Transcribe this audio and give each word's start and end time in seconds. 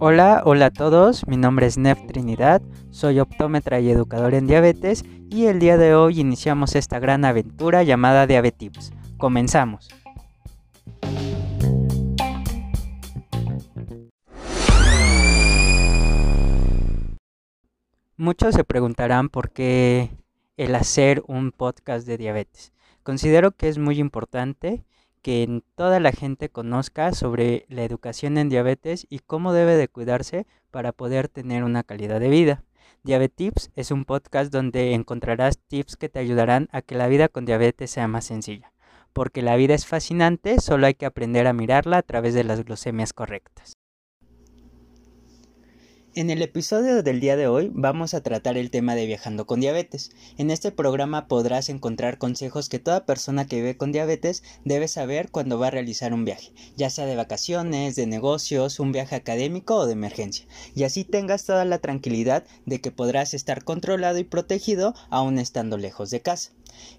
Hola, 0.00 0.42
hola 0.44 0.66
a 0.66 0.70
todos, 0.70 1.26
mi 1.26 1.36
nombre 1.36 1.66
es 1.66 1.76
Nef 1.76 1.98
Trinidad, 2.06 2.62
soy 2.90 3.18
optómetra 3.18 3.80
y 3.80 3.90
educador 3.90 4.34
en 4.34 4.46
diabetes 4.46 5.04
y 5.28 5.46
el 5.46 5.58
día 5.58 5.76
de 5.76 5.94
hoy 5.94 6.20
iniciamos 6.20 6.76
esta 6.76 6.98
gran 7.00 7.24
aventura 7.24 7.82
llamada 7.82 8.26
Diabetips. 8.26 8.92
Comenzamos. 9.16 9.88
Muchos 18.16 18.54
se 18.54 18.64
preguntarán 18.64 19.28
por 19.28 19.50
qué 19.50 20.10
el 20.56 20.74
hacer 20.74 21.22
un 21.26 21.52
podcast 21.52 22.06
de 22.06 22.18
diabetes. 22.18 22.72
Considero 23.02 23.52
que 23.52 23.68
es 23.68 23.78
muy 23.78 23.98
importante 23.98 24.84
que 25.22 25.62
toda 25.74 26.00
la 26.00 26.12
gente 26.12 26.48
conozca 26.48 27.12
sobre 27.12 27.66
la 27.68 27.84
educación 27.84 28.38
en 28.38 28.48
diabetes 28.48 29.06
y 29.10 29.20
cómo 29.20 29.52
debe 29.52 29.76
de 29.76 29.88
cuidarse 29.88 30.46
para 30.70 30.92
poder 30.92 31.28
tener 31.28 31.64
una 31.64 31.82
calidad 31.82 32.20
de 32.20 32.28
vida. 32.28 32.64
Diabetips 33.04 33.70
es 33.76 33.90
un 33.90 34.04
podcast 34.04 34.52
donde 34.52 34.92
encontrarás 34.94 35.58
tips 35.58 35.96
que 35.96 36.08
te 36.08 36.18
ayudarán 36.18 36.68
a 36.72 36.82
que 36.82 36.94
la 36.94 37.08
vida 37.08 37.28
con 37.28 37.44
diabetes 37.44 37.90
sea 37.90 38.08
más 38.08 38.24
sencilla. 38.24 38.72
Porque 39.12 39.42
la 39.42 39.56
vida 39.56 39.74
es 39.74 39.86
fascinante, 39.86 40.60
solo 40.60 40.86
hay 40.86 40.94
que 40.94 41.06
aprender 41.06 41.46
a 41.46 41.52
mirarla 41.52 41.98
a 41.98 42.02
través 42.02 42.34
de 42.34 42.44
las 42.44 42.64
glucemias 42.64 43.12
correctas. 43.12 43.77
En 46.18 46.30
el 46.30 46.42
episodio 46.42 47.04
del 47.04 47.20
día 47.20 47.36
de 47.36 47.46
hoy 47.46 47.70
vamos 47.72 48.12
a 48.12 48.24
tratar 48.24 48.58
el 48.58 48.72
tema 48.72 48.96
de 48.96 49.06
viajando 49.06 49.46
con 49.46 49.60
diabetes. 49.60 50.10
En 50.36 50.50
este 50.50 50.72
programa 50.72 51.28
podrás 51.28 51.68
encontrar 51.68 52.18
consejos 52.18 52.68
que 52.68 52.80
toda 52.80 53.06
persona 53.06 53.46
que 53.46 53.54
vive 53.54 53.76
con 53.76 53.92
diabetes 53.92 54.42
debe 54.64 54.88
saber 54.88 55.30
cuando 55.30 55.60
va 55.60 55.68
a 55.68 55.70
realizar 55.70 56.12
un 56.12 56.24
viaje, 56.24 56.50
ya 56.76 56.90
sea 56.90 57.06
de 57.06 57.14
vacaciones, 57.14 57.94
de 57.94 58.08
negocios, 58.08 58.80
un 58.80 58.90
viaje 58.90 59.14
académico 59.14 59.76
o 59.76 59.86
de 59.86 59.92
emergencia, 59.92 60.48
y 60.74 60.82
así 60.82 61.04
tengas 61.04 61.44
toda 61.44 61.64
la 61.64 61.78
tranquilidad 61.78 62.42
de 62.66 62.80
que 62.80 62.90
podrás 62.90 63.32
estar 63.32 63.62
controlado 63.62 64.18
y 64.18 64.24
protegido 64.24 64.96
aún 65.10 65.38
estando 65.38 65.78
lejos 65.78 66.10
de 66.10 66.20
casa. 66.20 66.50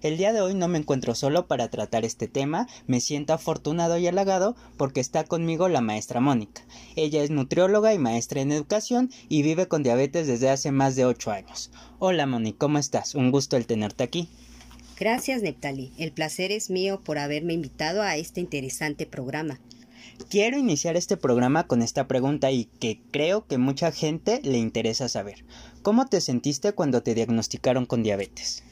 El 0.02 0.16
día 0.16 0.32
de 0.32 0.40
hoy 0.40 0.54
no 0.54 0.68
me 0.68 0.78
encuentro 0.78 1.14
solo 1.14 1.46
para 1.46 1.68
tratar 1.68 2.04
este 2.04 2.28
tema, 2.28 2.66
me 2.86 3.00
siento 3.00 3.32
afortunado 3.32 3.98
y 3.98 4.06
halagado 4.06 4.56
porque 4.76 5.00
está 5.00 5.24
conmigo 5.24 5.68
la 5.68 5.80
maestra 5.80 6.20
Mónica. 6.20 6.62
Ella 6.96 7.22
es 7.22 7.30
nutrióloga 7.30 7.92
y 7.94 7.98
maestra 7.98 8.40
en 8.40 8.52
educación 8.52 9.10
y 9.28 9.42
vive 9.42 9.68
con 9.68 9.82
diabetes 9.82 10.26
desde 10.26 10.50
hace 10.50 10.72
más 10.72 10.96
de 10.96 11.04
8 11.04 11.30
años. 11.30 11.70
Hola 11.98 12.26
Mónica, 12.26 12.58
¿cómo 12.58 12.78
estás? 12.78 13.14
Un 13.14 13.30
gusto 13.30 13.56
el 13.56 13.66
tenerte 13.66 14.04
aquí. 14.04 14.28
Gracias, 14.98 15.40
Neptali. 15.42 15.92
El 15.96 16.12
placer 16.12 16.52
es 16.52 16.68
mío 16.68 17.00
por 17.02 17.18
haberme 17.18 17.54
invitado 17.54 18.02
a 18.02 18.16
este 18.16 18.40
interesante 18.40 19.06
programa. 19.06 19.58
Quiero 20.28 20.58
iniciar 20.58 20.96
este 20.96 21.16
programa 21.16 21.66
con 21.66 21.80
esta 21.80 22.06
pregunta 22.06 22.50
y 22.50 22.66
que 22.66 23.00
creo 23.10 23.46
que 23.46 23.58
mucha 23.58 23.92
gente 23.92 24.40
le 24.44 24.58
interesa 24.58 25.08
saber. 25.08 25.44
¿Cómo 25.82 26.06
te 26.06 26.20
sentiste 26.20 26.72
cuando 26.72 27.02
te 27.02 27.14
diagnosticaron 27.14 27.86
con 27.86 28.02
diabetes? 28.02 28.62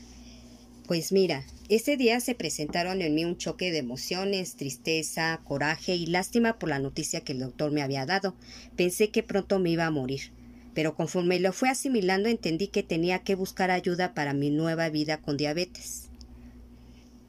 Pues 0.89 1.13
mira, 1.13 1.45
ese 1.69 1.99
día 1.99 2.19
se 2.19 2.35
presentaron 2.35 3.03
en 3.03 3.15
mí 3.15 3.23
un 3.23 3.37
choque 3.37 3.71
de 3.71 3.77
emociones, 3.77 4.57
tristeza, 4.57 5.39
coraje 5.45 5.95
y 5.95 6.07
lástima 6.07 6.59
por 6.59 6.71
la 6.71 6.79
noticia 6.79 7.21
que 7.21 7.33
el 7.33 7.41
doctor 7.41 7.71
me 7.71 7.83
había 7.83 8.07
dado. 8.07 8.35
Pensé 8.75 9.11
que 9.11 9.23
pronto 9.23 9.59
me 9.59 9.69
iba 9.69 9.85
a 9.85 9.91
morir. 9.91 10.33
Pero 10.73 10.95
conforme 10.95 11.41
lo 11.41 11.53
fue 11.53 11.69
asimilando 11.69 12.31
entendí 12.31 12.69
que 12.69 12.83
tenía 12.83 13.19
que 13.19 13.35
buscar 13.35 13.71
ayuda 13.71 14.15
para 14.15 14.33
mi 14.33 14.49
nueva 14.49 14.89
vida 14.89 15.21
con 15.21 15.37
diabetes. 15.37 16.09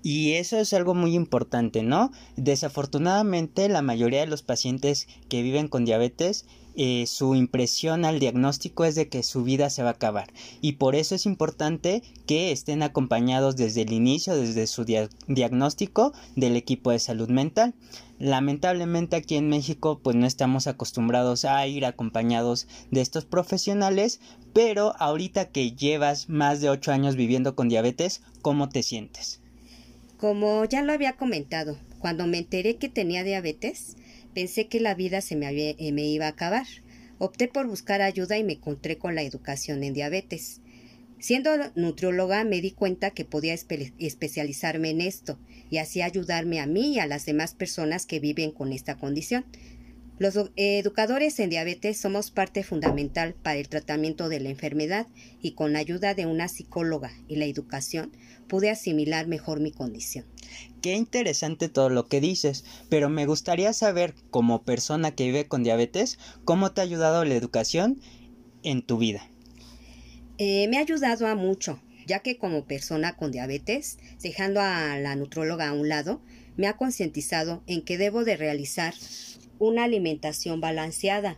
Y 0.04 0.36
eso 0.36 0.58
es 0.58 0.72
algo 0.72 0.96
muy 0.96 1.14
importante, 1.14 1.84
¿no? 1.84 2.14
Desafortunadamente 2.38 3.68
la 3.68 3.82
mayoría 3.82 4.22
de 4.22 4.28
los 4.28 4.42
pacientes 4.42 5.10
que 5.28 5.42
viven 5.42 5.68
con 5.68 5.84
diabetes 5.84 6.46
eh, 6.82 7.08
su 7.08 7.36
impresión 7.36 8.06
al 8.06 8.22
diagnóstico 8.22 8.86
es 8.86 8.96
de 8.96 9.10
que 9.10 9.22
su 9.22 9.44
vida 9.44 9.70
se 9.70 9.84
va 9.84 9.90
a 9.90 9.92
acabar 9.92 10.32
y 10.62 10.74
por 10.74 10.96
eso 10.96 11.14
es 11.14 11.26
importante 11.26 12.02
que 12.26 12.54
estén 12.54 12.84
acompañados 12.84 13.58
desde 13.58 13.82
el 13.82 13.92
inicio, 13.92 14.34
desde 14.34 14.66
su 14.66 14.86
diagnóstico 15.28 16.14
del 16.38 16.56
equipo 16.56 16.92
de 16.92 17.00
salud 17.00 17.28
mental. 17.28 17.74
Lamentablemente 18.18 19.18
aquí 19.18 19.36
en 19.36 19.50
México 19.50 20.00
pues 20.02 20.16
no 20.16 20.26
estamos 20.26 20.68
acostumbrados 20.68 21.44
a 21.44 21.68
ir 21.68 21.84
acompañados 21.86 22.66
de 22.92 23.02
estos 23.02 23.26
profesionales, 23.26 24.22
pero 24.54 24.94
ahorita 25.00 25.50
que 25.50 25.74
llevas 25.74 26.30
más 26.30 26.62
de 26.62 26.70
8 26.70 26.94
años 26.94 27.18
viviendo 27.18 27.58
con 27.58 27.68
diabetes, 27.68 28.22
¿cómo 28.42 28.70
te 28.70 28.84
sientes? 28.84 29.42
Como 30.18 30.64
ya 30.64 30.82
lo 30.82 30.94
había 30.94 31.18
comentado, 31.18 31.78
cuando 32.00 32.26
me 32.26 32.38
enteré 32.38 32.78
que 32.78 32.88
tenía 32.88 33.26
diabetes, 33.26 33.98
Pensé 34.40 34.68
que 34.68 34.80
la 34.80 34.96
vida 34.96 35.20
se 35.20 35.36
me, 35.36 35.50
eh, 35.50 35.92
me 35.92 36.06
iba 36.06 36.28
a 36.28 36.30
acabar. 36.30 36.66
Opté 37.18 37.50
por 37.50 37.68
buscar 37.68 38.02
ayuda 38.02 38.38
y 38.38 38.44
me 38.46 38.54
encontré 38.54 38.98
con 38.98 39.14
la 39.14 39.22
educación 39.22 39.84
en 39.84 39.94
diabetes. 39.94 40.62
Siendo 41.20 41.52
nutrióloga 41.76 42.46
me 42.46 42.62
di 42.62 42.72
cuenta 42.72 43.12
que 43.12 43.26
podía 43.26 43.54
especializarme 43.54 44.92
en 44.92 45.02
esto 45.02 45.38
y 45.70 45.80
así 45.80 46.02
ayudarme 46.02 46.62
a 46.62 46.68
mí 46.68 46.94
y 46.94 47.00
a 47.00 47.06
las 47.06 47.26
demás 47.26 47.54
personas 47.54 48.06
que 48.06 48.22
viven 48.22 48.52
con 48.52 48.72
esta 48.72 48.96
condición. 48.96 49.44
Los 50.20 50.38
educadores 50.58 51.40
en 51.40 51.50
diabetes 51.50 51.98
somos 51.98 52.30
parte 52.30 52.62
fundamental 52.64 53.36
para 53.36 53.58
el 53.58 53.70
tratamiento 53.70 54.28
de 54.28 54.42
la 54.42 54.50
enfermedad 54.50 55.08
y 55.42 55.52
con 55.52 55.72
la 55.72 55.80
ayuda 55.80 56.14
de 56.14 56.26
una 56.26 56.50
psicóloga 56.50 57.14
y 57.30 57.38
la 57.38 57.46
educación 57.46 58.12
pude 58.50 58.70
asimilar 58.70 59.28
mejor 59.28 59.62
mi 59.62 59.72
condición. 59.72 60.26
Qué 60.82 60.94
interesante 60.96 61.70
todo 61.70 61.90
lo 61.90 62.08
que 62.08 62.20
dices, 62.20 62.66
pero 62.90 63.10
me 63.10 63.26
gustaría 63.26 63.72
saber, 63.72 64.14
como 64.30 64.64
persona 64.64 65.12
que 65.12 65.24
vive 65.24 65.48
con 65.48 65.64
diabetes, 65.64 66.20
cómo 66.44 66.74
te 66.74 66.82
ha 66.82 66.84
ayudado 66.84 67.24
la 67.24 67.36
educación 67.36 68.02
en 68.64 68.82
tu 68.82 68.98
vida. 68.98 69.26
Eh, 70.38 70.68
me 70.68 70.78
ha 70.78 70.82
ayudado 70.82 71.28
a 71.28 71.36
mucho, 71.36 71.80
ya 72.08 72.20
que 72.20 72.38
como 72.38 72.66
persona 72.66 73.16
con 73.16 73.32
diabetes, 73.32 74.00
dejando 74.22 74.60
a 74.60 74.98
la 74.98 75.16
nutróloga 75.16 75.70
a 75.70 75.74
un 75.74 75.88
lado, 75.88 76.22
me 76.58 76.68
ha 76.68 76.76
concientizado 76.76 77.64
en 77.68 77.84
que 77.84 77.98
debo 77.98 78.26
de 78.26 78.36
realizar 78.36 78.94
una 79.60 79.84
alimentación 79.84 80.62
balanceada, 80.62 81.38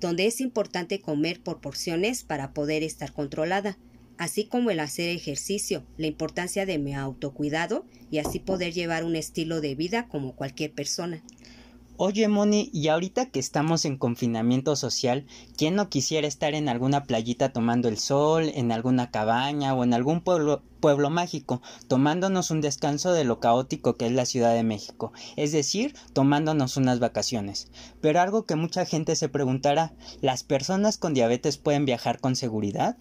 donde 0.00 0.26
es 0.26 0.40
importante 0.40 1.00
comer 1.00 1.40
por 1.42 1.60
porciones 1.60 2.24
para 2.24 2.52
poder 2.52 2.82
estar 2.82 3.12
controlada, 3.12 3.78
así 4.18 4.44
como 4.44 4.70
el 4.70 4.80
hacer 4.80 5.08
ejercicio, 5.08 5.84
la 5.96 6.06
importancia 6.06 6.66
de 6.66 6.78
mi 6.78 6.94
autocuidado 6.94 7.86
y 8.10 8.18
así 8.18 8.38
poder 8.38 8.74
llevar 8.74 9.04
un 9.04 9.16
estilo 9.16 9.60
de 9.60 9.74
vida 9.74 10.08
como 10.08 10.34
cualquier 10.34 10.72
persona. 10.72 11.22
Oye, 12.02 12.28
Moni, 12.28 12.70
y 12.72 12.88
ahorita 12.88 13.26
que 13.26 13.38
estamos 13.38 13.84
en 13.84 13.98
confinamiento 13.98 14.74
social, 14.74 15.26
¿quién 15.58 15.74
no 15.74 15.90
quisiera 15.90 16.26
estar 16.26 16.54
en 16.54 16.70
alguna 16.70 17.02
playita 17.02 17.52
tomando 17.52 17.88
el 17.88 17.98
sol, 17.98 18.50
en 18.54 18.72
alguna 18.72 19.10
cabaña 19.10 19.74
o 19.74 19.84
en 19.84 19.92
algún 19.92 20.22
pueblo, 20.22 20.62
pueblo 20.80 21.10
mágico, 21.10 21.60
tomándonos 21.88 22.50
un 22.50 22.62
descanso 22.62 23.12
de 23.12 23.24
lo 23.24 23.38
caótico 23.38 23.98
que 23.98 24.06
es 24.06 24.12
la 24.12 24.24
Ciudad 24.24 24.54
de 24.54 24.62
México, 24.62 25.12
es 25.36 25.52
decir, 25.52 25.94
tomándonos 26.14 26.78
unas 26.78 27.00
vacaciones? 27.00 27.68
Pero 28.00 28.22
algo 28.22 28.46
que 28.46 28.56
mucha 28.56 28.86
gente 28.86 29.14
se 29.14 29.28
preguntará, 29.28 29.92
¿las 30.22 30.42
personas 30.42 30.96
con 30.96 31.12
diabetes 31.12 31.58
pueden 31.58 31.84
viajar 31.84 32.18
con 32.18 32.34
seguridad? 32.34 32.96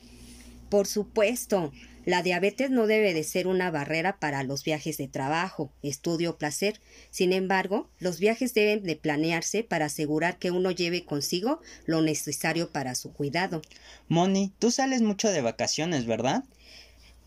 Por 0.67 0.88
supuesto. 0.88 1.71
La 2.05 2.23
diabetes 2.23 2.71
no 2.71 2.87
debe 2.87 3.13
de 3.13 3.23
ser 3.23 3.47
una 3.47 3.71
barrera 3.71 4.19
para 4.19 4.43
los 4.43 4.63
viajes 4.63 4.97
de 4.97 5.07
trabajo, 5.07 5.71
estudio 5.83 6.31
o 6.31 6.37
placer. 6.37 6.79
Sin 7.11 7.33
embargo, 7.33 7.89
los 7.99 8.19
viajes 8.19 8.53
deben 8.53 8.83
de 8.83 8.95
planearse 8.95 9.63
para 9.63 9.85
asegurar 9.85 10.39
que 10.39 10.51
uno 10.51 10.71
lleve 10.71 11.05
consigo 11.05 11.61
lo 11.85 12.01
necesario 12.01 12.69
para 12.71 12.95
su 12.95 13.11
cuidado. 13.11 13.61
Moni, 14.07 14.53
tú 14.59 14.71
sales 14.71 15.01
mucho 15.01 15.29
de 15.29 15.41
vacaciones, 15.41 16.05
¿verdad? 16.05 16.43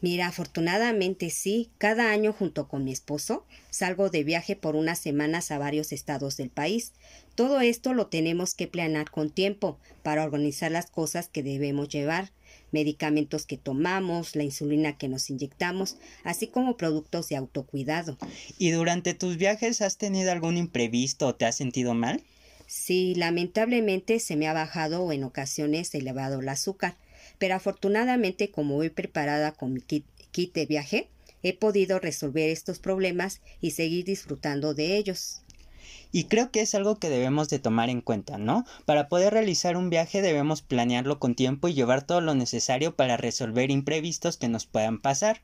Mira, 0.02 0.26
afortunadamente 0.26 1.30
sí, 1.30 1.70
cada 1.78 2.10
año 2.10 2.32
junto 2.32 2.66
con 2.66 2.82
mi 2.82 2.90
esposo 2.90 3.46
salgo 3.70 4.10
de 4.10 4.24
viaje 4.24 4.56
por 4.56 4.74
unas 4.74 4.98
semanas 4.98 5.52
a 5.52 5.58
varios 5.58 5.92
estados 5.92 6.36
del 6.36 6.50
país. 6.50 6.92
Todo 7.36 7.60
esto 7.60 7.94
lo 7.94 8.08
tenemos 8.08 8.54
que 8.54 8.66
planear 8.66 9.12
con 9.12 9.30
tiempo 9.30 9.78
para 10.02 10.24
organizar 10.24 10.72
las 10.72 10.90
cosas 10.90 11.28
que 11.28 11.44
debemos 11.44 11.88
llevar 11.88 12.32
medicamentos 12.72 13.46
que 13.46 13.56
tomamos, 13.56 14.34
la 14.34 14.42
insulina 14.42 14.96
que 14.96 15.08
nos 15.08 15.30
inyectamos, 15.30 15.96
así 16.24 16.48
como 16.48 16.76
productos 16.76 17.28
de 17.28 17.36
autocuidado. 17.36 18.18
¿Y 18.58 18.70
durante 18.70 19.14
tus 19.14 19.36
viajes 19.36 19.80
has 19.80 19.98
tenido 19.98 20.32
algún 20.32 20.56
imprevisto 20.56 21.28
o 21.28 21.34
te 21.34 21.44
has 21.44 21.56
sentido 21.56 21.94
mal? 21.94 22.22
Sí, 22.66 23.14
lamentablemente 23.14 24.18
se 24.18 24.36
me 24.36 24.48
ha 24.48 24.54
bajado 24.54 25.02
o 25.02 25.12
en 25.12 25.24
ocasiones 25.24 25.94
elevado 25.94 26.40
el 26.40 26.48
azúcar, 26.48 26.96
pero 27.38 27.54
afortunadamente 27.54 28.50
como 28.50 28.76
voy 28.76 28.88
preparada 28.88 29.52
con 29.52 29.74
mi 29.74 29.80
kit, 29.80 30.06
kit 30.30 30.54
de 30.54 30.66
viaje, 30.66 31.08
he 31.42 31.52
podido 31.52 31.98
resolver 31.98 32.48
estos 32.48 32.78
problemas 32.78 33.40
y 33.60 33.72
seguir 33.72 34.04
disfrutando 34.04 34.74
de 34.74 34.96
ellos. 34.96 35.42
Y 36.12 36.24
creo 36.24 36.50
que 36.50 36.60
es 36.60 36.74
algo 36.74 36.96
que 36.96 37.08
debemos 37.08 37.48
de 37.48 37.58
tomar 37.58 37.88
en 37.90 38.00
cuenta, 38.00 38.38
¿no? 38.38 38.64
Para 38.84 39.08
poder 39.08 39.32
realizar 39.32 39.76
un 39.76 39.90
viaje 39.90 40.22
debemos 40.22 40.62
planearlo 40.62 41.18
con 41.18 41.34
tiempo 41.34 41.68
y 41.68 41.74
llevar 41.74 42.06
todo 42.06 42.20
lo 42.20 42.34
necesario 42.34 42.94
para 42.94 43.16
resolver 43.16 43.70
imprevistos 43.70 44.36
que 44.36 44.48
nos 44.48 44.66
puedan 44.66 45.00
pasar. 45.00 45.40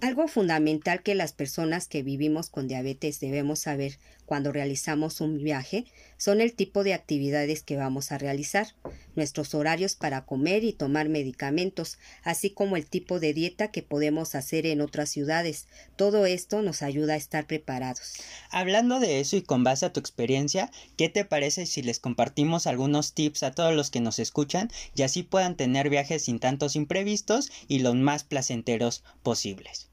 Algo 0.00 0.28
fundamental 0.28 1.02
que 1.02 1.14
las 1.14 1.32
personas 1.32 1.88
que 1.88 2.02
vivimos 2.02 2.50
con 2.50 2.68
diabetes 2.68 3.18
debemos 3.18 3.60
saber 3.60 3.98
cuando 4.26 4.52
realizamos 4.52 5.20
un 5.20 5.42
viaje 5.42 5.86
son 6.18 6.40
el 6.40 6.52
tipo 6.52 6.84
de 6.84 6.94
actividades 6.94 7.62
que 7.62 7.76
vamos 7.76 8.12
a 8.12 8.18
realizar, 8.18 8.68
nuestros 9.14 9.54
horarios 9.54 9.94
para 9.94 10.24
comer 10.26 10.64
y 10.64 10.72
tomar 10.72 11.08
medicamentos, 11.08 11.98
así 12.22 12.50
como 12.50 12.76
el 12.76 12.86
tipo 12.86 13.20
de 13.20 13.32
dieta 13.32 13.70
que 13.70 13.82
podemos 13.82 14.34
hacer 14.34 14.66
en 14.66 14.80
otras 14.80 15.08
ciudades. 15.08 15.66
Todo 15.96 16.26
esto 16.26 16.62
nos 16.62 16.82
ayuda 16.82 17.14
a 17.14 17.16
estar 17.16 17.46
preparados. 17.46 18.14
Hablando 18.50 19.00
de 19.00 19.20
eso 19.20 19.36
y 19.36 19.42
con 19.42 19.64
base 19.64 19.86
a 19.86 19.92
tu 19.92 20.00
experiencia, 20.00 20.70
¿qué 20.96 21.08
te 21.08 21.24
parece 21.24 21.66
si 21.66 21.82
les 21.82 22.00
compartimos 22.00 22.66
algunos 22.66 23.14
tips 23.14 23.42
a 23.42 23.52
todos 23.52 23.74
los 23.74 23.90
que 23.90 24.00
nos 24.00 24.18
escuchan 24.18 24.70
y 24.94 25.02
así 25.02 25.22
puedan 25.22 25.56
tener 25.56 25.88
viajes 25.88 26.24
sin 26.24 26.38
tantos 26.38 26.76
imprevistos 26.76 27.50
y 27.68 27.78
los 27.78 27.94
más 27.94 28.24
placenteros 28.24 29.04
posibles? 29.22 29.88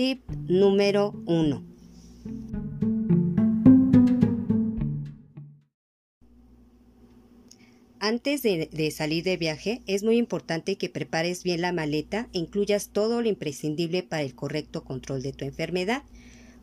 Tip 0.00 0.22
número 0.48 1.12
1. 1.26 1.62
Antes 7.98 8.40
de, 8.40 8.90
salir 8.96 9.24
de 9.24 9.36
viaje, 9.36 9.82
es 9.86 10.02
muy 10.02 10.16
importante 10.16 10.76
que 10.76 10.88
prepares 10.88 11.44
bien 11.44 11.60
la 11.60 11.74
maleta 11.74 12.30
e 12.32 12.38
incluyas 12.38 12.88
todo 12.88 13.20
lo 13.20 13.28
imprescindible 13.28 14.02
para 14.02 14.22
el 14.22 14.34
correcto 14.34 14.84
control 14.84 15.20
de 15.20 15.34
tu 15.34 15.44
enfermedad, 15.44 16.02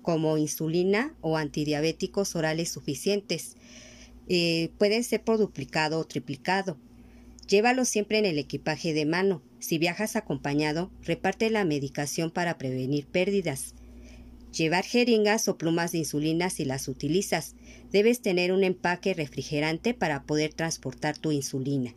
como 0.01 0.39
insulina 0.39 1.15
o 1.21 1.37
antidiabéticos 1.37 2.35
orales 2.35 2.71
suficientes, 2.71 3.55
eh, 4.27 4.71
puede 4.79 5.03
ser 5.03 5.23
por 5.23 5.37
duplicado 5.37 5.99
o 5.99 6.07
triplicado. 6.07 6.79
Llévalo 7.47 7.85
siempre 7.85 8.17
en 8.19 8.25
el 8.25 8.37
equipaje 8.39 8.93
de 8.93 9.05
mano. 9.05 9.41
Si 9.59 9.77
viajas 9.77 10.15
acompañado, 10.15 10.91
reparte 11.01 11.49
la 11.49 11.63
medicación 11.63 12.29
para 12.29 12.57
prevenir 12.57 13.07
pérdidas. 13.07 13.73
Llevar 14.51 14.83
jeringas 14.83 15.47
o 15.47 15.57
plumas 15.57 15.93
de 15.93 15.99
insulina 15.99 16.49
si 16.49 16.65
las 16.65 16.87
utilizas. 16.89 17.55
Debes 17.91 18.21
tener 18.21 18.51
un 18.51 18.65
empaque 18.65 19.13
refrigerante 19.13 19.93
para 19.93 20.23
poder 20.23 20.53
transportar 20.53 21.17
tu 21.17 21.31
insulina. 21.31 21.95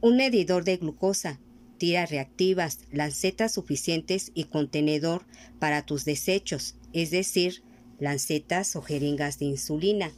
Un 0.00 0.16
medidor 0.16 0.64
de 0.64 0.76
glucosa, 0.76 1.40
tiras 1.78 2.10
reactivas, 2.10 2.80
lancetas 2.90 3.54
suficientes 3.54 4.32
y 4.34 4.44
contenedor 4.44 5.24
para 5.60 5.82
tus 5.82 6.04
desechos, 6.04 6.74
es 6.92 7.12
decir, 7.12 7.62
lancetas 8.00 8.74
o 8.74 8.82
jeringas 8.82 9.38
de 9.38 9.46
insulina 9.46 10.12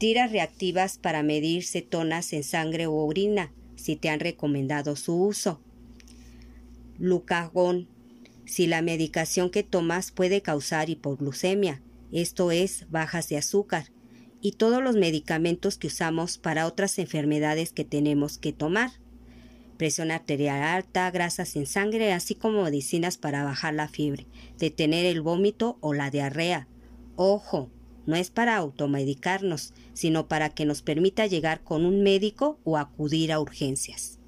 tiras 0.00 0.32
reactivas 0.32 0.96
para 0.96 1.22
medir 1.22 1.62
cetonas 1.62 2.32
en 2.32 2.42
sangre 2.42 2.86
o 2.86 2.94
orina, 2.94 3.52
si 3.76 3.96
te 3.96 4.08
han 4.08 4.18
recomendado 4.18 4.96
su 4.96 5.14
uso. 5.14 5.60
Lucagón, 6.98 7.86
si 8.46 8.66
la 8.66 8.80
medicación 8.80 9.50
que 9.50 9.62
tomas 9.62 10.10
puede 10.10 10.40
causar 10.40 10.88
hipoglucemia, 10.88 11.82
esto 12.12 12.50
es, 12.50 12.86
bajas 12.88 13.28
de 13.28 13.36
azúcar, 13.36 13.92
y 14.40 14.52
todos 14.52 14.82
los 14.82 14.96
medicamentos 14.96 15.76
que 15.76 15.88
usamos 15.88 16.38
para 16.38 16.66
otras 16.66 16.98
enfermedades 16.98 17.70
que 17.70 17.84
tenemos 17.84 18.38
que 18.38 18.54
tomar. 18.54 18.92
Presión 19.76 20.10
arterial 20.10 20.62
alta, 20.62 21.10
grasas 21.10 21.56
en 21.56 21.66
sangre, 21.66 22.14
así 22.14 22.34
como 22.34 22.62
medicinas 22.62 23.18
para 23.18 23.44
bajar 23.44 23.74
la 23.74 23.86
fiebre, 23.86 24.26
detener 24.58 25.04
el 25.04 25.20
vómito 25.20 25.76
o 25.82 25.92
la 25.92 26.10
diarrea. 26.10 26.68
Ojo, 27.16 27.70
no 28.10 28.16
es 28.16 28.30
para 28.30 28.56
automedicarnos, 28.56 29.72
sino 29.94 30.26
para 30.26 30.50
que 30.50 30.64
nos 30.64 30.82
permita 30.82 31.26
llegar 31.26 31.62
con 31.62 31.86
un 31.86 32.02
médico 32.02 32.58
o 32.64 32.76
acudir 32.76 33.32
a 33.32 33.38
urgencias. 33.38 34.18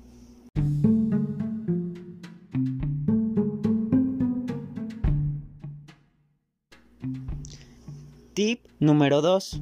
Tip 8.35 8.65
número 8.79 9.21
2. 9.21 9.61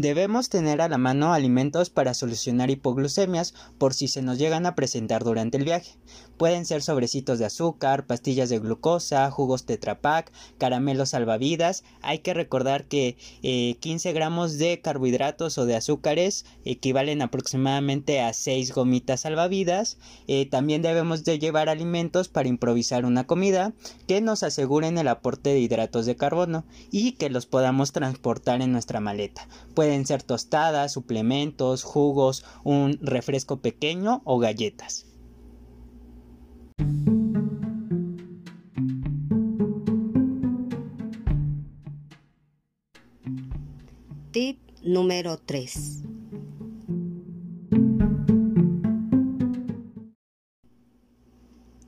Debemos 0.00 0.48
tener 0.48 0.80
a 0.80 0.88
la 0.88 0.96
mano 0.96 1.34
alimentos 1.34 1.90
para 1.90 2.14
solucionar 2.14 2.70
hipoglucemias 2.70 3.52
por 3.76 3.92
si 3.92 4.08
se 4.08 4.22
nos 4.22 4.38
llegan 4.38 4.64
a 4.64 4.74
presentar 4.74 5.24
durante 5.24 5.58
el 5.58 5.64
viaje. 5.64 5.92
Pueden 6.38 6.64
ser 6.64 6.80
sobrecitos 6.80 7.38
de 7.38 7.44
azúcar, 7.44 8.06
pastillas 8.06 8.48
de 8.48 8.60
glucosa, 8.60 9.30
jugos 9.30 9.66
tetrapac, 9.66 10.32
caramelos 10.56 11.10
salvavidas. 11.10 11.84
Hay 12.00 12.20
que 12.20 12.32
recordar 12.32 12.86
que 12.86 13.18
15 13.78 14.08
eh, 14.08 14.12
gramos 14.14 14.56
de 14.56 14.80
carbohidratos 14.80 15.58
o 15.58 15.66
de 15.66 15.76
azúcares 15.76 16.46
equivalen 16.64 17.20
aproximadamente 17.20 18.22
a 18.22 18.32
6 18.32 18.72
gomitas 18.72 19.20
salvavidas. 19.20 19.98
Eh, 20.28 20.46
también 20.46 20.80
debemos 20.80 21.24
de 21.24 21.38
llevar 21.38 21.68
alimentos 21.68 22.28
para 22.28 22.48
improvisar 22.48 23.04
una 23.04 23.26
comida 23.26 23.74
que 24.08 24.22
nos 24.22 24.44
aseguren 24.44 24.96
el 24.96 25.08
aporte 25.08 25.50
de 25.50 25.60
hidratos 25.60 26.06
de 26.06 26.16
carbono 26.16 26.64
y 26.90 27.12
que 27.12 27.28
los 27.28 27.44
podamos 27.44 27.92
transportar 27.92 28.62
en 28.62 28.72
nuestra 28.72 29.00
maleta. 29.00 29.46
Pueden 29.74 29.89
ser 30.06 30.22
tostadas, 30.22 30.92
suplementos, 30.92 31.82
jugos, 31.82 32.44
un 32.64 32.98
refresco 33.00 33.60
pequeño 33.60 34.22
o 34.24 34.38
galletas. 34.38 35.06
Tip 44.32 44.58
número 44.82 45.38
3. 45.38 46.09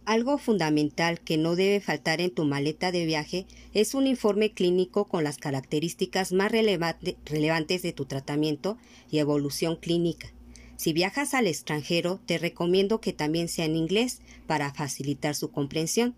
Algo 0.05 0.37
fundamental 0.37 1.21
que 1.21 1.39
no 1.39 1.55
debe 1.55 1.81
faltar 1.81 2.21
en 2.21 2.33
tu 2.33 2.45
maleta 2.45 2.91
de 2.91 3.07
viaje 3.07 3.47
es 3.73 3.95
un 3.95 4.09
informe 4.09 4.53
clínico 4.53 5.07
con 5.07 5.23
las 5.23 5.39
características 5.39 6.33
más 6.33 6.51
relevantes 6.51 7.83
de 7.83 7.93
tu 7.93 8.05
tratamiento 8.07 8.79
y 9.11 9.19
evolución 9.19 9.77
clínica. 9.77 10.33
Si 10.77 10.93
viajas 10.93 11.35
al 11.35 11.47
extranjero, 11.47 12.21
te 12.27 12.39
recomiendo 12.39 13.01
que 13.01 13.13
también 13.13 13.49
sea 13.49 13.67
en 13.67 13.77
inglés 13.77 14.21
para 14.49 14.75
facilitar 14.75 15.37
su 15.37 15.53
comprensión. 15.53 16.17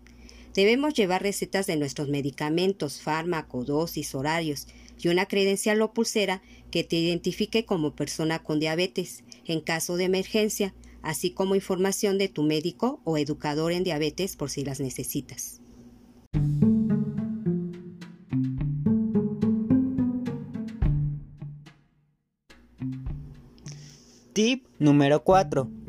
Debemos 0.55 0.95
llevar 0.95 1.21
recetas 1.21 1.67
de 1.67 1.75
nuestros 1.75 2.09
medicamentos, 2.09 2.99
fármaco, 2.99 3.65
dosis, 3.65 4.15
horarios 4.15 4.65
y 4.99 5.09
una 5.09 5.27
credencial 5.27 5.79
o 5.83 5.93
pulsera 5.93 6.41
que 6.71 6.83
te 6.83 6.95
identifique 6.95 7.65
como 7.65 7.95
persona 7.95 8.39
con 8.39 8.59
diabetes. 8.59 9.23
En 9.45 9.61
caso 9.61 9.95
de 9.95 10.05
emergencia, 10.05 10.73
así 11.05 11.31
como 11.31 11.55
información 11.55 12.17
de 12.17 12.27
tu 12.27 12.43
médico 12.43 12.99
o 13.05 13.17
educador 13.17 13.71
en 13.71 13.83
diabetes 13.83 14.35
por 14.35 14.49
si 14.49 14.65
las 14.65 14.79
necesitas. 14.79 15.61
Tip 24.33 24.65
número 24.79 25.23
4. 25.23 25.84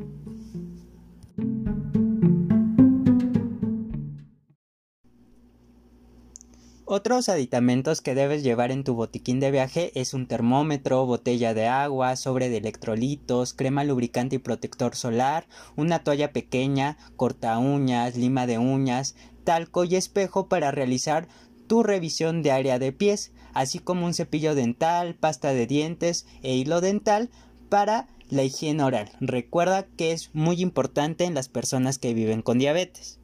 Otros 7.06 7.28
aditamentos 7.28 8.00
que 8.00 8.16
debes 8.16 8.42
llevar 8.42 8.72
en 8.72 8.82
tu 8.82 8.94
botiquín 8.94 9.38
de 9.38 9.52
viaje 9.52 9.92
es 9.94 10.12
un 10.12 10.26
termómetro, 10.26 11.06
botella 11.06 11.54
de 11.54 11.68
agua, 11.68 12.16
sobre 12.16 12.48
de 12.48 12.56
electrolitos, 12.56 13.54
crema 13.54 13.84
lubricante 13.84 14.34
y 14.34 14.38
protector 14.40 14.96
solar, 14.96 15.46
una 15.76 16.00
toalla 16.00 16.32
pequeña, 16.32 16.96
corta 17.14 17.58
uñas, 17.58 18.16
lima 18.16 18.48
de 18.48 18.58
uñas, 18.58 19.14
talco 19.44 19.84
y 19.84 19.94
espejo 19.94 20.48
para 20.48 20.72
realizar 20.72 21.28
tu 21.68 21.84
revisión 21.84 22.42
de 22.42 22.50
área 22.50 22.80
de 22.80 22.90
pies, 22.90 23.30
así 23.54 23.78
como 23.78 24.04
un 24.04 24.12
cepillo 24.12 24.56
dental, 24.56 25.14
pasta 25.14 25.54
de 25.54 25.68
dientes 25.68 26.26
e 26.42 26.56
hilo 26.56 26.80
dental 26.80 27.30
para 27.68 28.08
la 28.30 28.42
higiene 28.42 28.82
oral. 28.82 29.12
Recuerda 29.20 29.86
que 29.96 30.10
es 30.10 30.34
muy 30.34 30.60
importante 30.60 31.22
en 31.22 31.34
las 31.34 31.48
personas 31.48 32.00
que 32.00 32.14
viven 32.14 32.42
con 32.42 32.58
diabetes. 32.58 33.20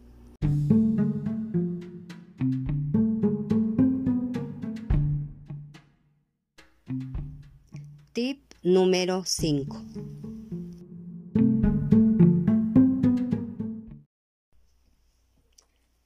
Número 8.72 9.24
5. 9.24 9.82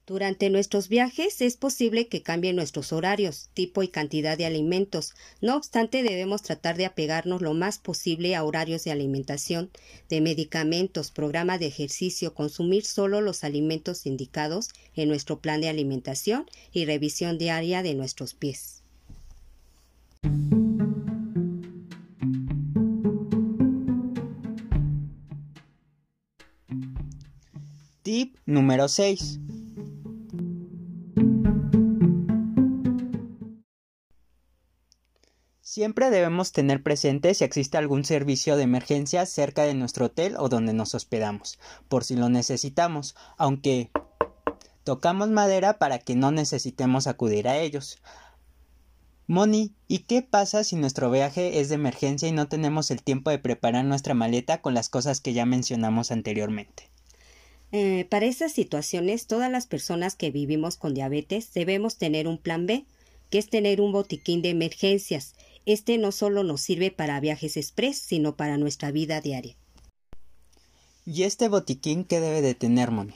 Tu 0.05 0.17
Durante 0.17 0.49
nuestros 0.49 0.89
viajes 0.89 1.43
es 1.43 1.59
posible 1.59 2.09
que 2.09 2.23
cambien 2.23 2.57
nuestros 2.57 2.91
horarios, 2.91 3.51
tipo 3.53 3.83
y 3.83 3.89
cantidad 3.89 4.39
de 4.39 4.47
alimentos. 4.47 5.13
No 5.43 5.59
obstante, 5.59 6.03
debemos 6.03 6.41
tratar 6.41 6.79
de 6.79 6.87
apegarnos 6.87 7.43
lo 7.43 7.53
más 7.53 7.77
posible 7.77 8.35
a 8.35 8.43
horarios 8.43 8.83
de 8.85 8.93
alimentación, 8.93 9.71
de 10.09 10.23
medicamentos, 10.23 11.11
programa 11.11 11.59
de 11.59 11.67
ejercicio, 11.67 12.33
consumir 12.33 12.87
solo 12.87 13.21
los 13.21 13.45
alimentos 13.45 14.07
indicados 14.07 14.71
en 14.95 15.11
nuestro 15.11 15.41
plan 15.41 15.61
de 15.61 15.69
alimentación 15.69 16.47
y 16.73 16.87
revisión 16.87 17.37
diaria 17.37 17.83
de 17.83 17.95
nuestros 17.95 18.33
pies. 18.33 18.83
Tip 28.17 28.39
número 28.47 28.89
6. 28.89 29.41
Siempre 35.61 36.09
debemos 36.09 36.53
tener 36.53 36.83
presente 36.83 37.35
si 37.35 37.45
existe 37.45 37.77
algún 37.77 38.07
servicio 38.07 38.57
de 38.57 38.63
emergencia 38.63 39.27
cerca 39.27 39.65
de 39.65 39.75
nuestro 39.75 40.07
hotel 40.07 40.37
o 40.39 40.49
donde 40.49 40.73
nos 40.73 40.95
hospedamos, 40.95 41.59
por 41.91 42.05
si 42.05 42.17
lo 42.17 42.31
necesitamos, 42.31 43.17
aunque 43.37 43.91
tocamos 44.83 45.29
madera 45.29 45.79
para 45.79 45.99
que 45.99 46.17
no 46.17 46.31
necesitemos 46.31 47.07
acudir 47.09 47.47
a 47.49 47.59
ellos. 47.59 47.99
Moni, 49.27 49.75
¿y 49.89 49.99
qué 49.99 50.23
pasa 50.23 50.65
si 50.65 50.77
nuestro 50.77 51.11
viaje 51.11 51.61
es 51.61 51.69
de 51.69 51.75
emergencia 51.75 52.29
y 52.29 52.33
no 52.33 52.49
tenemos 52.49 52.91
el 52.91 53.03
tiempo 53.03 53.29
de 53.29 53.39
preparar 53.39 53.85
nuestra 53.85 54.15
maleta 54.15 54.63
con 54.63 54.73
las 54.73 54.89
cosas 54.89 55.21
que 55.21 55.35
ya 55.35 55.45
mencionamos 55.45 56.11
anteriormente? 56.11 56.96
Eh, 57.73 58.07
para 58.09 58.27
esas 58.27 58.53
situaciones, 58.53 59.27
todas 59.27 59.51
las 59.51 59.67
personas 59.67 60.15
que 60.15 60.31
vivimos 60.31 60.77
con 60.77 60.95
diabetes 60.95 61.53
debemos 61.53 61.99
tener 61.99 62.29
un 62.29 62.39
plan 62.39 62.67
B, 62.67 62.85
que 63.31 63.39
es 63.39 63.49
tener 63.49 63.81
un 63.81 63.93
botiquín 63.93 64.43
de 64.43 64.51
emergencias 64.51 65.35
este 65.67 65.99
no 65.99 66.13
solo 66.13 66.45
nos 66.45 66.61
sirve 66.61 66.93
para 66.93 67.19
viajes 67.19 67.57
express, 67.57 67.99
sino 67.99 68.37
para 68.37 68.57
nuestra 68.57 68.93
vida 68.93 69.21
diaria. 69.21 69.57
¿Y 71.05 71.25
este 71.25 71.49
botiquín 71.49 72.05
qué 72.05 72.21
debe 72.21 72.41
de 72.41 72.55
tener, 72.55 72.93
Moni? 72.93 73.15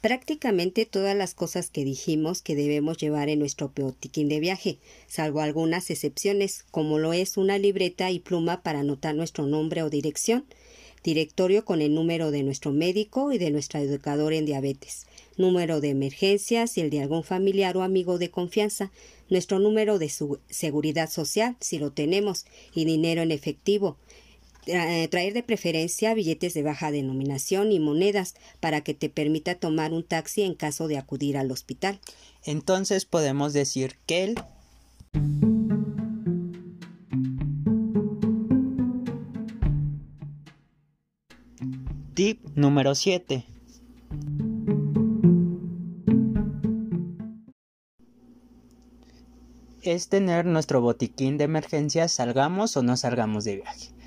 Prácticamente 0.00 0.86
todas 0.86 1.14
las 1.14 1.34
cosas 1.34 1.70
que 1.70 1.84
dijimos 1.84 2.40
que 2.40 2.54
debemos 2.54 2.96
llevar 2.96 3.28
en 3.28 3.40
nuestro 3.40 3.70
botiquín 3.74 4.28
de 4.28 4.40
viaje, 4.40 4.78
salvo 5.08 5.40
algunas 5.40 5.90
excepciones, 5.90 6.64
como 6.70 6.98
lo 6.98 7.12
es 7.12 7.36
una 7.36 7.58
libreta 7.58 8.10
y 8.10 8.20
pluma 8.20 8.62
para 8.62 8.80
anotar 8.80 9.14
nuestro 9.14 9.46
nombre 9.46 9.82
o 9.82 9.90
dirección, 9.90 10.46
directorio 11.08 11.64
con 11.64 11.80
el 11.80 11.94
número 11.94 12.30
de 12.30 12.42
nuestro 12.42 12.70
médico 12.70 13.32
y 13.32 13.38
de 13.38 13.50
nuestro 13.50 13.80
educador 13.80 14.34
en 14.34 14.44
diabetes, 14.44 15.06
número 15.38 15.80
de 15.80 15.88
emergencias 15.88 16.76
y 16.76 16.82
el 16.82 16.90
de 16.90 17.00
algún 17.00 17.24
familiar 17.24 17.78
o 17.78 17.82
amigo 17.82 18.18
de 18.18 18.30
confianza, 18.30 18.90
nuestro 19.30 19.58
número 19.58 19.98
de 19.98 20.12
seguridad 20.50 21.08
social, 21.08 21.56
si 21.60 21.78
lo 21.78 21.92
tenemos, 21.92 22.44
y 22.74 22.84
dinero 22.84 23.22
en 23.22 23.30
efectivo. 23.30 23.96
Eh, 24.66 25.08
traer 25.08 25.32
de 25.32 25.42
preferencia 25.42 26.12
billetes 26.12 26.52
de 26.52 26.62
baja 26.62 26.90
denominación 26.90 27.72
y 27.72 27.80
monedas 27.80 28.34
para 28.60 28.82
que 28.82 28.92
te 28.92 29.08
permita 29.08 29.54
tomar 29.54 29.94
un 29.94 30.04
taxi 30.04 30.42
en 30.42 30.54
caso 30.54 30.88
de 30.88 30.98
acudir 30.98 31.38
al 31.38 31.50
hospital. 31.50 32.00
Entonces 32.44 33.06
podemos 33.06 33.54
decir 33.54 33.96
que 34.04 34.24
el 34.24 34.34
número 42.58 42.94
7. 42.94 43.44
es 49.82 50.08
tener 50.08 50.44
nuestro 50.44 50.82
botiquín 50.82 51.38
de 51.38 51.44
emergencia 51.44 52.08
salgamos 52.08 52.76
o 52.76 52.82
no 52.82 52.96
salgamos 52.96 53.44
de 53.44 53.56
viaje. 53.56 53.97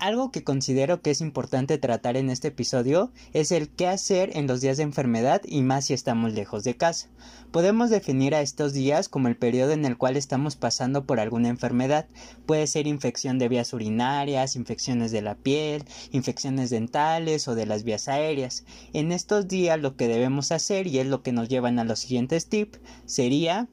Algo 0.00 0.30
que 0.30 0.42
considero 0.42 1.02
que 1.02 1.10
es 1.10 1.20
importante 1.20 1.76
tratar 1.76 2.16
en 2.16 2.30
este 2.30 2.48
episodio 2.48 3.12
es 3.34 3.52
el 3.52 3.68
qué 3.68 3.86
hacer 3.86 4.34
en 4.34 4.46
los 4.46 4.62
días 4.62 4.78
de 4.78 4.82
enfermedad 4.82 5.42
y 5.44 5.60
más 5.60 5.84
si 5.84 5.92
estamos 5.92 6.32
lejos 6.32 6.64
de 6.64 6.74
casa. 6.74 7.10
Podemos 7.50 7.90
definir 7.90 8.34
a 8.34 8.40
estos 8.40 8.72
días 8.72 9.10
como 9.10 9.28
el 9.28 9.36
periodo 9.36 9.72
en 9.72 9.84
el 9.84 9.98
cual 9.98 10.16
estamos 10.16 10.56
pasando 10.56 11.04
por 11.04 11.20
alguna 11.20 11.50
enfermedad. 11.50 12.06
Puede 12.46 12.66
ser 12.66 12.86
infección 12.86 13.38
de 13.38 13.50
vías 13.50 13.74
urinarias, 13.74 14.56
infecciones 14.56 15.12
de 15.12 15.20
la 15.20 15.34
piel, 15.34 15.84
infecciones 16.12 16.70
dentales 16.70 17.46
o 17.46 17.54
de 17.54 17.66
las 17.66 17.84
vías 17.84 18.08
aéreas. 18.08 18.64
En 18.94 19.12
estos 19.12 19.48
días 19.48 19.78
lo 19.78 19.96
que 19.96 20.08
debemos 20.08 20.50
hacer, 20.50 20.86
y 20.86 20.98
es 20.98 21.08
lo 21.08 21.22
que 21.22 21.32
nos 21.32 21.50
llevan 21.50 21.78
a 21.78 21.84
los 21.84 21.98
siguientes 21.98 22.46
tips, 22.46 22.80
sería 23.04 23.68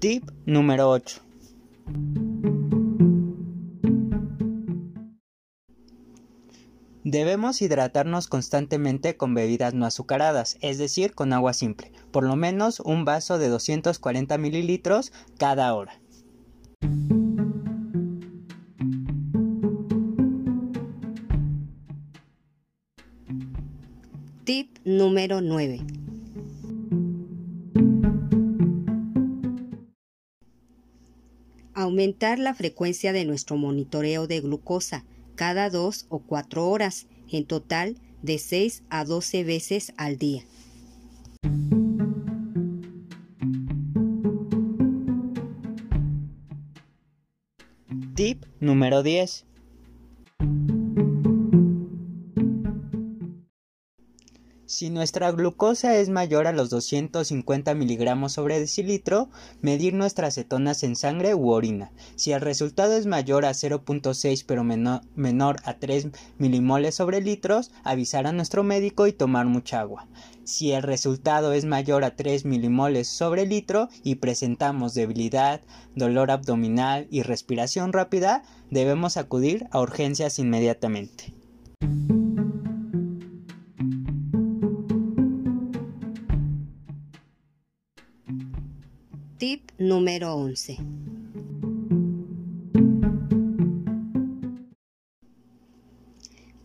Tip 0.00 0.30
número 0.46 0.88
8. 0.88 1.20
Debemos 7.04 7.60
hidratarnos 7.60 8.26
constantemente 8.26 9.18
con 9.18 9.34
bebidas 9.34 9.74
no 9.74 9.84
azucaradas, 9.84 10.56
es 10.62 10.78
decir, 10.78 11.12
con 11.12 11.34
agua 11.34 11.52
simple, 11.52 11.92
por 12.12 12.24
lo 12.24 12.34
menos 12.34 12.80
un 12.80 13.04
vaso 13.04 13.36
de 13.36 13.48
240 13.48 14.38
mililitros 14.38 15.12
cada 15.36 15.74
hora. 15.74 16.00
Tip 24.44 24.78
número 24.86 25.42
9. 25.42 25.84
Aumentar 31.90 32.38
la 32.38 32.54
frecuencia 32.54 33.12
de 33.12 33.24
nuestro 33.24 33.56
monitoreo 33.56 34.28
de 34.28 34.40
glucosa 34.40 35.04
cada 35.34 35.70
dos 35.70 36.06
o 36.08 36.20
cuatro 36.20 36.68
horas, 36.68 37.08
en 37.28 37.44
total 37.46 37.96
de 38.22 38.38
6 38.38 38.84
a 38.90 39.04
12 39.04 39.42
veces 39.42 39.92
al 39.96 40.16
día. 40.16 40.44
Tip 48.14 48.44
número 48.60 49.02
10. 49.02 49.49
Si 54.80 54.88
nuestra 54.88 55.30
glucosa 55.30 55.98
es 55.98 56.08
mayor 56.08 56.46
a 56.46 56.52
los 56.52 56.70
250 56.70 57.74
miligramos 57.74 58.32
sobre 58.32 58.58
decilitro, 58.58 59.28
medir 59.60 59.92
nuestras 59.92 60.36
cetonas 60.36 60.82
en 60.84 60.96
sangre 60.96 61.34
u 61.34 61.50
orina. 61.50 61.92
Si 62.16 62.32
el 62.32 62.40
resultado 62.40 62.94
es 62.94 63.04
mayor 63.04 63.44
a 63.44 63.50
0.6 63.50 64.42
pero 64.46 64.64
menor, 64.64 65.56
a 65.64 65.74
3 65.74 66.08
milimoles 66.38 66.94
sobre 66.94 67.20
litros, 67.20 67.72
avisar 67.84 68.26
a 68.26 68.32
nuestro 68.32 68.62
médico 68.62 69.06
y 69.06 69.12
tomar 69.12 69.44
mucha 69.44 69.80
agua. 69.80 70.08
Si 70.44 70.72
el 70.72 70.82
resultado 70.82 71.52
es 71.52 71.66
mayor 71.66 72.02
a 72.02 72.16
3 72.16 72.46
milimoles 72.46 73.06
sobre 73.06 73.44
litro 73.44 73.90
y 74.02 74.14
presentamos 74.14 74.94
debilidad, 74.94 75.60
dolor 75.94 76.30
abdominal 76.30 77.06
y 77.10 77.20
respiración 77.20 77.92
rápida, 77.92 78.44
debemos 78.70 79.18
acudir 79.18 79.66
a 79.72 79.80
urgencias 79.82 80.38
inmediatamente. 80.38 81.34
Tip 89.40 89.70
número 89.78 90.34
11. 90.34 90.76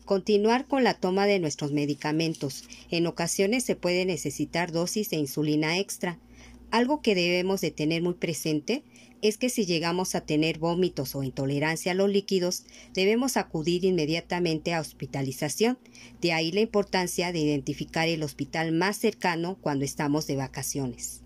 Continuar 0.03 0.67
con 0.67 0.84
la 0.84 0.96
toma 0.96 1.25
de 1.25 1.39
nuestros 1.39 1.72
medicamentos. 1.72 2.65
En 2.91 3.08
ocasiones 3.08 3.63
se 3.63 3.77
puede 3.77 4.03
necesitar 4.03 4.74
dosis 4.74 5.10
de 5.10 5.15
insulina 5.15 5.79
extra. 5.79 6.20
Algo 6.70 7.01
que 7.01 7.15
debemos 7.15 7.62
de 7.62 7.72
tener 7.72 8.01
muy 8.01 8.15
presente 8.15 8.84
es 9.22 9.38
que 9.38 9.48
si 9.48 9.65
llegamos 9.65 10.13
a 10.13 10.25
tener 10.25 10.60
vómitos 10.60 11.15
o 11.15 11.24
intolerancia 11.24 11.94
a 11.94 11.96
los 11.96 12.10
líquidos, 12.10 12.65
debemos 12.94 13.38
acudir 13.38 13.86
inmediatamente 13.86 14.74
a 14.74 14.82
hospitalización. 14.82 15.77
De 16.20 16.34
ahí 16.34 16.51
la 16.51 16.60
importancia 16.60 17.32
de 17.32 17.39
identificar 17.39 18.10
el 18.10 18.22
hospital 18.22 18.74
más 18.74 18.98
cercano 18.98 19.58
cuando 19.62 19.86
estamos 19.86 20.27
de 20.27 20.36
vacaciones. 20.36 21.22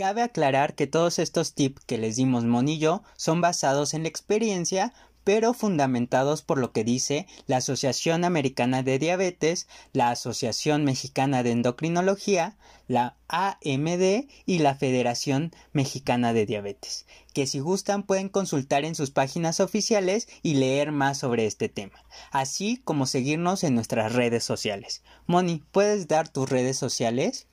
Cabe 0.00 0.22
aclarar 0.22 0.76
que 0.76 0.86
todos 0.86 1.18
estos 1.18 1.52
tips 1.52 1.84
que 1.84 1.98
les 1.98 2.16
dimos 2.16 2.46
Mon 2.46 2.66
y 2.68 2.78
yo 2.78 3.02
son 3.18 3.42
basados 3.42 3.92
en 3.92 4.04
la 4.04 4.08
experiencia, 4.08 4.94
pero 5.24 5.52
fundamentados 5.52 6.40
por 6.40 6.56
lo 6.56 6.72
que 6.72 6.84
dice 6.84 7.26
la 7.46 7.58
Asociación 7.58 8.24
Americana 8.24 8.82
de 8.82 8.98
Diabetes, 8.98 9.68
la 9.92 10.08
Asociación 10.08 10.84
Mexicana 10.84 11.42
de 11.42 11.50
Endocrinología, 11.50 12.56
la 12.88 13.18
AMD 13.28 14.24
y 14.46 14.58
la 14.60 14.74
Federación 14.74 15.52
Mexicana 15.74 16.32
de 16.32 16.46
Diabetes, 16.46 17.04
que 17.34 17.46
si 17.46 17.58
gustan 17.58 18.02
pueden 18.02 18.30
consultar 18.30 18.86
en 18.86 18.94
sus 18.94 19.10
páginas 19.10 19.60
oficiales 19.60 20.28
y 20.40 20.54
leer 20.54 20.92
más 20.92 21.18
sobre 21.18 21.44
este 21.44 21.68
tema, 21.68 22.06
así 22.30 22.80
como 22.84 23.04
seguirnos 23.04 23.64
en 23.64 23.74
nuestras 23.74 24.14
redes 24.14 24.44
sociales. 24.44 25.02
Moni, 25.26 25.62
¿puedes 25.72 26.08
dar 26.08 26.26
tus 26.30 26.48
redes 26.48 26.78
sociales? 26.78 27.48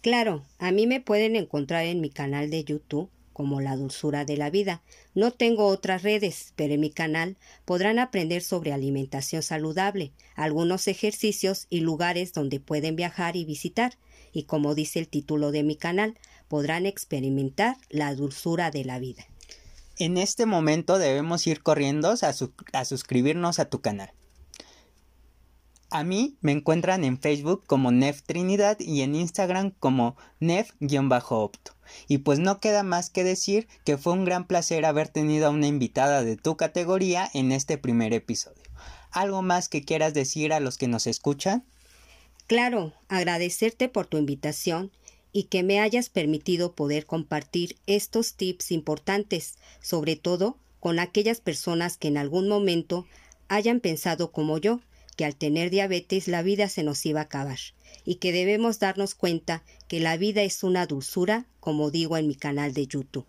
Claro, 0.00 0.44
a 0.58 0.70
mí 0.70 0.86
me 0.86 1.00
pueden 1.00 1.34
encontrar 1.34 1.84
en 1.84 2.00
mi 2.00 2.10
canal 2.10 2.50
de 2.50 2.62
YouTube 2.62 3.10
como 3.32 3.60
La 3.60 3.76
Dulzura 3.76 4.24
de 4.24 4.36
la 4.36 4.50
Vida. 4.50 4.82
No 5.14 5.30
tengo 5.30 5.66
otras 5.66 6.02
redes, 6.02 6.52
pero 6.56 6.74
en 6.74 6.80
mi 6.80 6.90
canal 6.90 7.36
podrán 7.64 7.98
aprender 7.98 8.42
sobre 8.42 8.72
alimentación 8.72 9.42
saludable, 9.42 10.12
algunos 10.34 10.88
ejercicios 10.88 11.66
y 11.70 11.80
lugares 11.80 12.32
donde 12.32 12.58
pueden 12.58 12.96
viajar 12.96 13.36
y 13.36 13.44
visitar. 13.44 13.94
Y 14.32 14.44
como 14.44 14.74
dice 14.74 14.98
el 14.98 15.08
título 15.08 15.52
de 15.52 15.62
mi 15.62 15.76
canal, 15.76 16.18
podrán 16.48 16.84
experimentar 16.86 17.76
la 17.90 18.14
dulzura 18.14 18.70
de 18.70 18.84
la 18.84 18.98
vida. 18.98 19.24
En 19.98 20.16
este 20.16 20.46
momento 20.46 20.98
debemos 20.98 21.46
ir 21.46 21.62
corriendo 21.62 22.14
a, 22.20 22.84
suscribirnos 22.84 23.58
a 23.58 23.64
tu 23.64 23.80
canal. 23.80 24.12
A 25.90 26.04
mí 26.04 26.36
me 26.42 26.52
encuentran 26.52 27.02
en 27.02 27.18
Facebook 27.18 27.64
como 27.66 27.90
Nef 27.90 28.22
Trinidad 28.22 28.78
y 28.78 29.00
en 29.00 29.14
Instagram 29.14 29.70
como 29.70 30.16
Nef-Opto. 30.38 31.72
Y 32.08 32.18
pues 32.18 32.38
no 32.38 32.60
queda 32.60 32.82
más 32.82 33.08
que 33.08 33.24
decir 33.24 33.68
que 33.84 33.96
fue 33.96 34.12
un 34.12 34.26
gran 34.26 34.46
placer 34.46 34.84
haber 34.84 35.08
tenido 35.08 35.46
a 35.46 35.50
una 35.50 35.66
invitada 35.66 36.22
de 36.22 36.36
tu 36.36 36.58
categoría 36.58 37.30
en 37.32 37.52
este 37.52 37.78
primer 37.78 38.12
episodio. 38.12 38.64
¿Algo 39.10 39.40
más 39.40 39.70
que 39.70 39.82
quieras 39.82 40.12
decir 40.12 40.52
a 40.52 40.60
los 40.60 40.76
que 40.76 40.88
nos 40.88 41.06
escuchan? 41.06 41.64
Claro, 42.46 42.92
agradecerte 43.08 43.88
por 43.88 44.06
tu 44.06 44.18
invitación 44.18 44.90
y 45.32 45.44
que 45.44 45.62
me 45.62 45.80
hayas 45.80 46.10
permitido 46.10 46.74
poder 46.74 47.06
compartir 47.06 47.76
estos 47.86 48.34
tips 48.34 48.72
importantes, 48.72 49.56
sobre 49.80 50.16
todo 50.16 50.58
con 50.80 50.98
aquellas 50.98 51.40
personas 51.40 51.96
que 51.96 52.08
en 52.08 52.18
algún 52.18 52.46
momento 52.46 53.06
hayan 53.48 53.80
pensado 53.80 54.32
como 54.32 54.58
yo 54.58 54.80
que 55.18 55.24
al 55.24 55.34
tener 55.34 55.68
diabetes 55.68 56.28
la 56.28 56.42
vida 56.42 56.68
se 56.68 56.84
nos 56.84 57.04
iba 57.04 57.18
a 57.18 57.24
acabar 57.24 57.58
y 58.04 58.14
que 58.14 58.30
debemos 58.30 58.78
darnos 58.78 59.16
cuenta 59.16 59.64
que 59.88 59.98
la 59.98 60.16
vida 60.16 60.42
es 60.42 60.62
una 60.62 60.86
dulzura, 60.86 61.44
como 61.58 61.90
digo 61.90 62.16
en 62.16 62.28
mi 62.28 62.36
canal 62.36 62.72
de 62.72 62.86
YouTube. 62.86 63.26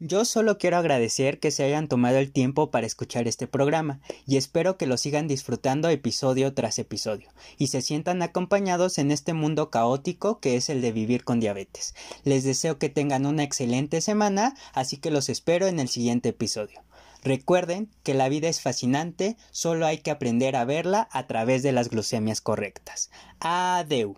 Yo 0.00 0.24
solo 0.24 0.58
quiero 0.58 0.78
agradecer 0.78 1.38
que 1.38 1.52
se 1.52 1.62
hayan 1.62 1.86
tomado 1.86 2.18
el 2.18 2.32
tiempo 2.32 2.72
para 2.72 2.88
escuchar 2.88 3.28
este 3.28 3.46
programa 3.46 4.00
y 4.26 4.38
espero 4.38 4.76
que 4.76 4.88
lo 4.88 4.96
sigan 4.96 5.28
disfrutando 5.28 5.88
episodio 5.88 6.52
tras 6.52 6.80
episodio 6.80 7.28
y 7.56 7.68
se 7.68 7.80
sientan 7.80 8.20
acompañados 8.22 8.98
en 8.98 9.12
este 9.12 9.34
mundo 9.34 9.70
caótico 9.70 10.40
que 10.40 10.56
es 10.56 10.68
el 10.68 10.80
de 10.80 10.90
vivir 10.90 11.22
con 11.22 11.38
diabetes. 11.38 11.94
Les 12.24 12.42
deseo 12.42 12.76
que 12.78 12.88
tengan 12.88 13.24
una 13.24 13.44
excelente 13.44 14.00
semana, 14.00 14.56
así 14.74 14.96
que 14.96 15.12
los 15.12 15.28
espero 15.28 15.68
en 15.68 15.78
el 15.78 15.88
siguiente 15.88 16.30
episodio. 16.30 16.82
Recuerden 17.22 17.88
que 18.02 18.14
la 18.14 18.28
vida 18.28 18.48
es 18.48 18.60
fascinante, 18.60 19.36
solo 19.52 19.86
hay 19.86 19.98
que 19.98 20.10
aprender 20.10 20.56
a 20.56 20.64
verla 20.64 21.08
a 21.12 21.26
través 21.26 21.62
de 21.62 21.72
las 21.72 21.88
glucemias 21.88 22.40
correctas. 22.40 23.10
Adeu. 23.38 24.16